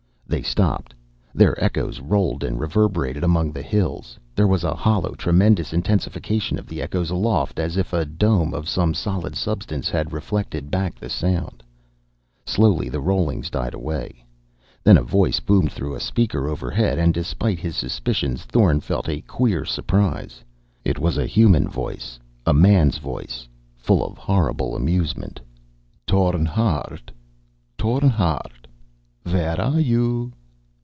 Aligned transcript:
They 0.27 0.41
stopped. 0.41 0.93
Their 1.35 1.61
echoes 1.61 1.99
rolled 1.99 2.41
and 2.41 2.57
reverberated 2.57 3.21
among 3.21 3.51
the 3.51 3.61
hills. 3.61 4.17
There 4.33 4.47
was 4.47 4.63
a 4.63 4.73
hollow, 4.73 5.13
tremendous 5.13 5.73
intensification 5.73 6.57
of 6.57 6.67
the 6.67 6.81
echoes 6.81 7.09
aloft 7.09 7.59
as 7.59 7.75
if 7.75 7.91
a 7.91 8.05
dome 8.05 8.53
of 8.53 8.69
some 8.69 8.93
solid 8.93 9.35
substance 9.35 9.89
had 9.89 10.13
reflected 10.13 10.71
back 10.71 10.97
the 10.97 11.09
sound. 11.09 11.61
Slowly 12.45 12.87
the 12.87 13.01
rollings 13.01 13.49
died 13.49 13.73
away. 13.73 14.23
Then 14.85 14.97
a 14.97 15.03
voice 15.03 15.41
boomed 15.41 15.73
through 15.73 15.95
a 15.95 15.99
speaker 15.99 16.47
overhead, 16.47 16.97
and 16.97 17.13
despite 17.13 17.59
his 17.59 17.75
suspicions 17.75 18.45
Thorn 18.45 18.79
felt 18.79 19.09
a 19.09 19.19
queer 19.23 19.65
surprise. 19.65 20.45
It 20.85 20.97
was 20.97 21.17
a 21.17 21.25
human 21.27 21.67
voice, 21.67 22.21
a 22.45 22.53
man's 22.53 22.99
voice, 22.99 23.49
full 23.75 24.01
of 24.01 24.17
a 24.17 24.21
horrible 24.21 24.77
amusement. 24.77 25.41
"Thorn 26.07 26.45
Hardt! 26.45 27.11
Thorn 27.77 28.07
Hardt! 28.09 28.53
Where 29.23 29.61
are 29.61 29.79
you?" 29.79 30.33